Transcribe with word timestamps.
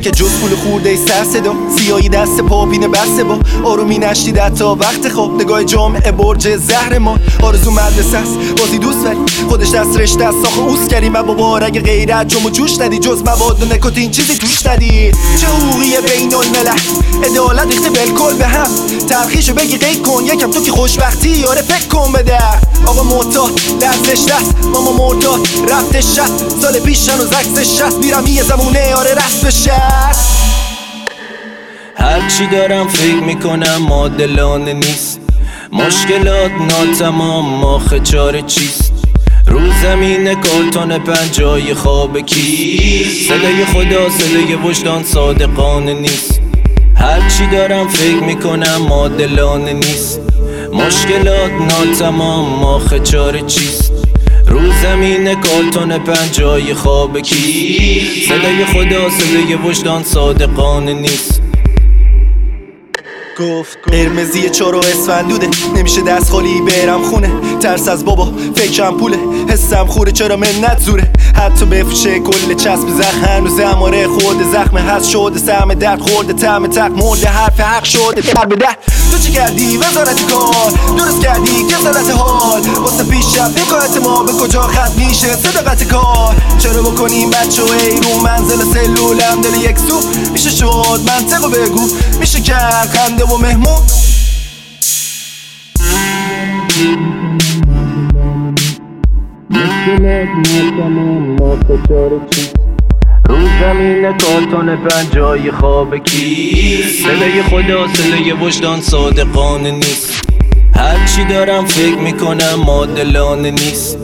که 0.00 0.10
جز 0.10 0.30
پول 0.40 0.56
خورده 0.56 0.90
ای 0.90 0.96
سر 0.96 1.24
صدا. 1.24 1.54
سیایی 1.78 2.08
دست 2.08 2.40
پاپین 2.40 2.90
بسته 2.90 3.24
با 3.24 3.38
آرومی 3.64 3.98
نشدید 3.98 4.48
تا 4.48 4.74
وقت 4.74 5.08
خواب. 5.08 5.42
نگاه 5.42 5.64
جامعه 5.64 6.12
برج 6.12 6.56
زهر 6.56 6.98
ما. 6.98 7.18
آرزو 7.42 7.70
مدرسه 7.70 8.18
است 8.18 8.38
بازی 8.56 8.78
دوست 8.78 9.06
ولی 9.06 9.18
خودش 9.48 9.70
دست 9.70 9.96
رشته 9.96 10.24
از 10.24 10.34
ساخ 10.42 10.58
اوس 10.58 10.88
کردیم. 10.88 11.14
و 11.14 11.22
بابا 11.22 11.58
اگه 11.58 11.80
غیرت 11.80 12.28
جمع 12.28 12.50
جوش 12.50 12.80
ندی 12.80 12.98
جز 12.98 13.22
مواد 13.22 13.62
و 13.62 13.74
نکوتین 13.74 14.10
چیزی 14.10 14.34
توش 14.38 14.66
ندی 14.66 15.12
چه 15.40 15.46
حقوقی 15.46 15.90
بین 15.90 16.34
الملل؟ 16.34 16.78
عدالت 17.24 17.66
ریخته 17.66 17.90
بالکل 17.90 18.34
به 18.34 18.46
هم. 18.46 18.68
تلخیشو 19.08 19.54
بگی 19.54 19.76
قید 19.76 20.02
کن 20.02 20.24
یکم 20.24 20.50
تو 20.50 20.60
که 20.60 20.70
خوشبختی. 20.70 21.44
آره 21.44 21.62
فکر 21.62 21.88
کن 21.88 22.12
بده. 22.12 22.38
آقا 22.86 23.02
موتا 23.02 23.50
لرزش 23.80 24.24
دست. 24.24 24.54
ماما 24.72 24.92
مرتا 24.92 25.38
رفت 25.68 26.00
شست. 26.00 26.60
سال 26.62 26.78
پیش 26.78 27.08
هنوز 27.08 27.32
عکس 27.32 27.58
شست. 27.58 27.98
میرم 27.98 28.26
یه 28.26 28.42
زمونه 28.42 28.94
آره 28.94 29.14
رست 29.14 29.46
بشه. 29.46 29.82
هرچی 31.98 32.46
دارم 32.46 32.88
فکر 32.88 33.14
می‌کنم 33.14 33.76
مادلانه 33.88 34.72
نیست. 34.72 35.20
مشکلات 35.72 36.50
ناتمام 36.70 37.60
ماخ 37.60 37.94
چاره 37.94 38.42
چیست؟ 38.42 38.92
رو 39.46 39.60
زمین 39.82 40.34
کارتون 40.34 40.98
پنجای 40.98 41.74
خواب 41.74 42.18
کی 42.18 43.26
صدای 43.28 43.64
خدا 43.64 44.10
صدای 44.10 44.54
وجدان 44.54 45.04
صادقانه 45.04 45.94
نیست. 45.94 46.40
هرچی 46.96 47.46
دارم 47.46 47.88
فکر 47.88 48.22
می‌کنم 48.22 48.76
مادلانه 48.88 49.72
نیست. 49.72 50.20
مشکلات 50.72 51.50
ناتمام 51.68 52.60
ماخ 52.60 52.94
چاره 52.94 53.42
چیست؟ 53.42 53.85
رو 54.46 54.60
زمین 54.82 55.34
کارتون 55.40 55.98
پنجای 55.98 56.74
خواب 56.74 57.18
کی؟ 57.20 58.24
صدای 58.28 58.64
خدا 58.64 59.10
صدای 59.10 59.54
وجدان 59.54 60.04
صادقانه 60.04 60.94
نیست. 60.94 61.42
گفت 63.40 63.78
قرمزی 63.92 64.50
چار 64.50 64.74
و 64.74 64.78
اسفندوده. 64.78 65.48
نمیشه 65.76 66.02
دست 66.02 66.30
خالی 66.30 66.60
برم 66.60 67.02
خونه. 67.02 67.30
ترس 67.60 67.88
از 67.88 68.04
بابا 68.04 68.32
فکرم 68.54 68.96
پوله. 68.96 69.18
حسم 69.48 69.86
خوره 69.86 70.12
چرا 70.12 70.36
منت 70.36 70.78
زوره؟ 70.78 71.12
حتی 71.34 71.64
بفروشه 71.64 72.18
کل 72.20 72.54
چسب 72.54 72.88
زخم. 72.88 73.24
هنوز 73.24 73.60
اماره 73.60 74.06
خورده 74.08 74.44
زخم. 74.52 74.76
هست 74.76 75.10
شده 75.10 75.38
سهم 75.38 75.74
درد 75.74 76.00
خورده. 76.00 76.32
تم 76.32 76.66
تق 76.66 76.90
مرده 76.90 77.28
حرف 77.28 77.60
حق 77.60 77.84
شده. 77.84 78.20
در 78.20 78.44
به 78.44 78.56
در 78.56 78.76
تو 79.10 79.18
چی 79.18 79.32
کردی؟ 79.32 79.76
وزارت 79.76 80.32
کار. 80.32 80.72
درست 80.98 81.20
کردی؟ 81.20 81.64
کسالت 81.64 82.10
حال. 82.10 82.62
واسه 82.62 83.04
پیشرفت 83.04 83.58
حکایت 83.58 83.96
ما 83.96 84.22
به 84.22 84.32
کجا 84.32 84.62
خط 84.62 84.92
میشه؟ 84.96 85.36
صداقت 85.36 85.84
کار. 85.84 86.36
چرا 86.58 86.82
بکنیم 86.82 87.30
بچه 87.30 87.62
و 87.62 87.66
رو 88.02 88.20
منزل 88.20 88.64
سلولم؟ 88.74 89.40
دل 89.40 89.70
یک 89.70 89.78
سو 89.78 90.00
میشه 90.32 90.50
شد 90.50 91.00
منطقو 91.06 91.48
بگو. 91.48 91.88
میشه 92.20 92.40
کرد 92.40 92.88
خنده 92.88 93.24
و 93.24 93.36
مهمون. 93.36 93.82
رو 103.28 103.36
زمین 103.60 104.02
کارتون 104.02 104.76
پنجای 104.76 105.50
خواب 105.50 105.96
کی 105.96 106.82
صدای 106.82 107.42
خدا 107.42 107.88
صدای 107.88 108.32
وجدان 108.32 108.80
صادقانه 108.80 109.70
نیست. 109.70 110.22
هرچی 110.76 111.24
دارم 111.24 111.66
فکر 111.66 111.98
می‌کنم 111.98 112.54
مادلانه 112.66 113.50
نیست. 113.50 113.98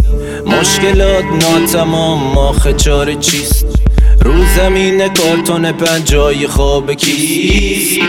مشکلات 0.47 1.25
ناتمام 1.25 2.33
ماخ 2.35 2.69
چاره 2.77 3.17
چیست؟ 3.17 3.67
رو 4.21 4.45
زمین 4.57 5.09
کارتون 5.09 5.73
پنجای 5.73 6.47
خواب 6.47 6.93
کی 6.93 8.03